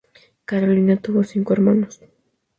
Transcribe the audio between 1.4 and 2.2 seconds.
hermanos.